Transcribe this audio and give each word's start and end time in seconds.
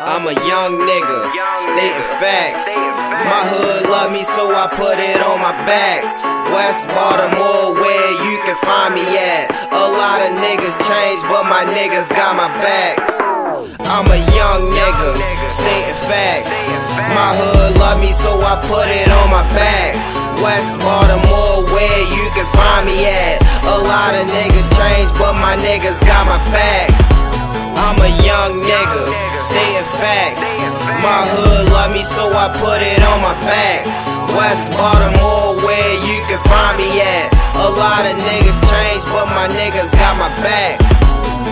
I'm 0.00 0.24
a 0.24 0.32
young 0.32 0.80
nigga, 0.80 1.28
stating 1.60 2.08
facts. 2.24 2.64
My 2.72 3.44
hood 3.52 3.84
love 3.92 4.08
me, 4.08 4.24
so 4.24 4.48
I 4.48 4.64
put 4.72 4.96
it 4.96 5.20
on 5.20 5.44
my 5.44 5.52
back. 5.68 6.00
West 6.56 6.88
Baltimore, 6.88 7.76
where 7.76 8.10
you 8.24 8.40
can 8.48 8.56
find 8.64 8.96
me 8.96 9.04
at. 9.04 9.52
A 9.68 9.84
lot 9.92 10.24
of 10.24 10.32
niggas 10.40 10.72
changed, 10.88 11.20
but 11.28 11.44
my 11.44 11.68
niggas 11.76 12.08
got 12.16 12.32
my 12.32 12.48
back. 12.64 12.96
I'm 13.84 14.08
a 14.08 14.16
young 14.32 14.72
nigga, 14.72 15.20
stating 15.60 16.00
facts. 16.08 16.48
My 17.12 17.36
hood 17.36 17.76
love 17.76 18.00
me, 18.00 18.16
so 18.16 18.40
I 18.40 18.56
put 18.72 18.88
it 18.88 19.12
on 19.12 19.28
my 19.28 19.44
back. 19.52 20.00
West 20.40 20.80
Baltimore, 20.80 21.68
where 21.76 22.00
you 22.08 22.24
can 22.32 22.48
find 22.56 22.88
me 22.88 23.04
at. 23.04 23.36
A 23.68 23.76
lot 23.76 24.16
of 24.16 24.24
niggas 24.32 24.64
changed, 24.80 25.12
but 25.20 25.36
my 25.36 25.60
niggas 25.60 26.00
got 26.08 26.24
my 26.24 26.40
back. 26.48 27.09
I'm 27.80 27.96
a 27.96 28.12
young 28.20 28.60
nigga, 28.60 29.08
stating 29.48 29.88
facts. 29.96 30.44
My 31.00 31.24
hood 31.32 31.72
love 31.72 31.92
me, 31.96 32.04
so 32.04 32.28
I 32.28 32.52
put 32.60 32.84
it 32.84 33.00
on 33.00 33.24
my 33.24 33.32
back. 33.48 33.88
West 34.36 34.68
Baltimore, 34.76 35.56
where 35.64 35.94
you 36.04 36.20
can 36.28 36.36
find 36.44 36.76
me 36.76 37.00
at. 37.00 37.32
A 37.56 37.68
lot 37.80 38.04
of 38.04 38.20
niggas 38.20 38.60
changed, 38.68 39.06
but 39.06 39.32
my 39.32 39.48
niggas 39.48 39.90
got 39.96 40.20
my 40.20 40.28
back. 40.44 40.99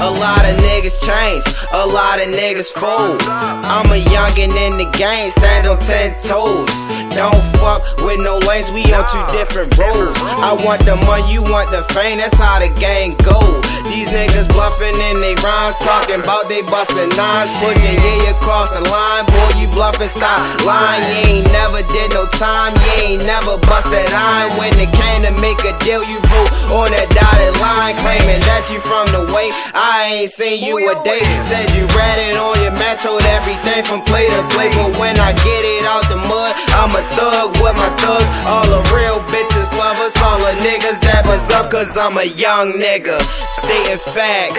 A 0.00 0.10
lot 0.10 0.44
of 0.44 0.56
niggas 0.58 0.94
change, 1.02 1.44
a 1.72 1.84
lot 1.84 2.20
of 2.20 2.28
niggas 2.32 2.70
fold. 2.70 3.20
I'm 3.26 3.90
a 3.90 3.98
youngin' 3.98 4.54
in 4.54 4.78
the 4.78 4.88
game, 4.96 5.32
stand 5.32 5.66
on 5.66 5.78
ten 5.80 6.14
toes. 6.22 6.70
Don't 7.18 7.42
fuck 7.58 7.82
with 8.06 8.22
no 8.22 8.38
lanes, 8.46 8.70
we 8.70 8.86
on 8.94 9.02
two 9.10 9.24
different 9.34 9.76
roads. 9.76 10.14
I 10.38 10.54
want 10.64 10.86
the 10.86 10.94
money, 10.94 11.32
you 11.32 11.42
want 11.42 11.70
the 11.70 11.82
fame, 11.92 12.18
that's 12.18 12.36
how 12.38 12.60
the 12.60 12.70
game 12.78 13.16
go. 13.26 13.42
These 13.90 14.06
niggas 14.14 14.46
bluffin' 14.54 14.94
in 14.94 15.16
they 15.18 15.34
rhymes, 15.42 15.74
talking 15.82 16.20
about 16.20 16.48
they 16.48 16.62
bustin' 16.62 17.10
nines, 17.18 17.50
pushing 17.58 17.98
yeah 17.98 18.38
across 18.38 18.70
the 18.70 18.80
line. 18.86 19.26
Boy, 19.26 19.60
you 19.60 19.66
bluffin', 19.74 20.08
stop 20.08 20.38
lying. 20.64 21.02
You 21.02 21.42
ain't 21.42 21.46
never 21.50 21.82
did 21.82 22.14
no 22.14 22.24
time, 22.38 22.76
you 22.76 22.92
ain't 23.02 23.24
never 23.26 23.58
busted 23.66 24.08
iron. 24.14 24.56
When 24.56 24.72
it 24.78 24.92
came 24.94 25.26
to 25.26 25.32
make 25.42 25.58
a 25.66 25.74
deal, 25.82 26.04
you 26.04 26.22
wrote 26.30 26.52
on 26.70 26.88
that 26.94 27.08
dotted 27.10 27.56
line, 27.58 27.96
claiming 28.04 28.40
that 28.46 28.68
you 28.70 28.78
from 28.84 29.10
the 29.10 29.26
way. 29.32 29.50
I 29.74 29.87
ain't 30.08 30.30
seen 30.30 30.64
you 30.64 30.76
a 30.88 30.94
day. 31.04 31.20
Said 31.48 31.68
you 31.76 31.84
read 31.92 32.18
it 32.18 32.36
on 32.36 32.56
your 32.62 32.72
match, 32.72 33.02
told 33.02 33.22
everything 33.22 33.84
from 33.84 34.00
play 34.02 34.28
to 34.28 34.42
play. 34.48 34.68
But 34.72 34.96
when 34.98 35.20
I 35.20 35.32
get 35.32 35.62
it 35.64 35.84
out 35.84 36.04
the 36.08 36.16
mud, 36.16 36.52
I'm 36.72 36.92
a 36.96 37.02
thug 37.12 37.52
with 37.60 37.76
my 37.76 37.90
thugs. 38.00 38.28
All 38.48 38.66
the 38.66 38.82
real 38.94 39.20
bitches 39.28 39.68
love 39.76 39.98
us, 40.00 40.16
all 40.24 40.40
the 40.40 40.56
niggas 40.64 41.00
that 41.04 41.26
was 41.26 41.42
up, 41.52 41.70
cause 41.70 41.96
I'm 41.96 42.16
a 42.16 42.24
young 42.24 42.72
nigga. 42.80 43.20
Stating 43.60 44.00
facts. 44.14 44.56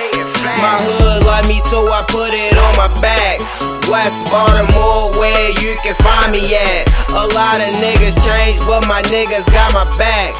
My 0.62 0.78
hood 0.78 1.26
like 1.26 1.48
me, 1.48 1.60
so 1.70 1.86
I 1.90 2.06
put 2.08 2.34
it 2.34 2.54
on 2.54 2.74
my 2.78 2.90
back. 3.02 3.42
West 3.90 4.22
Baltimore, 4.30 5.10
where 5.18 5.50
you 5.62 5.74
can 5.82 5.96
find 6.06 6.32
me 6.32 6.46
at. 6.54 6.86
A 7.10 7.26
lot 7.34 7.58
of 7.58 7.74
niggas 7.82 8.14
changed, 8.22 8.62
but 8.70 8.86
my 8.86 9.02
niggas 9.10 9.46
got 9.50 9.74
my 9.74 9.86
back. 9.98 10.38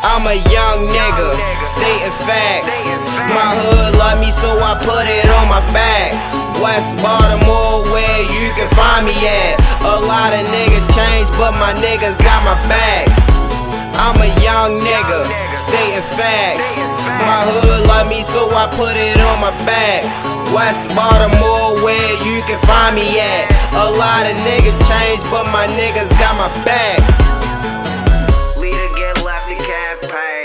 I'm 0.00 0.24
a 0.24 0.38
young 0.48 0.88
nigga, 0.88 1.28
stating 1.76 2.16
facts. 2.24 2.72
My 3.34 3.52
hood 3.52 3.98
love 4.00 4.19
I 4.70 4.78
put 4.78 5.02
it 5.02 5.26
on 5.26 5.50
my 5.50 5.58
back. 5.74 6.14
West 6.62 6.94
Baltimore, 7.02 7.82
where 7.90 8.22
you 8.30 8.54
can 8.54 8.70
find 8.78 9.02
me 9.02 9.18
at. 9.18 9.58
A 9.82 9.98
lot 10.06 10.30
of 10.30 10.46
niggas 10.46 10.86
changed, 10.94 11.34
but 11.34 11.58
my 11.58 11.74
niggas 11.82 12.14
got 12.22 12.46
my 12.46 12.54
back. 12.70 13.10
I'm 13.98 14.14
a 14.22 14.30
young 14.38 14.78
nigga, 14.78 15.26
stating 15.66 16.06
facts. 16.14 16.70
My 17.26 17.50
hood 17.50 17.82
love 17.90 18.06
me, 18.06 18.22
so 18.22 18.46
I 18.54 18.70
put 18.78 18.94
it 18.94 19.18
on 19.18 19.42
my 19.42 19.50
back. 19.66 20.06
West 20.54 20.86
Baltimore, 20.94 21.74
where 21.82 22.14
you 22.22 22.38
can 22.46 22.62
find 22.62 22.94
me 22.94 23.18
at. 23.18 23.50
A 23.74 23.90
lot 23.90 24.22
of 24.30 24.38
niggas 24.46 24.78
changed, 24.86 25.26
but 25.34 25.50
my 25.50 25.66
niggas 25.66 26.14
got 26.22 26.38
my 26.38 26.46
back. 26.62 27.02
Leader 28.54 28.86
get 28.94 29.18
left, 29.26 29.50
he 29.50 29.58
can't 29.66 29.98
pay. 30.06 30.39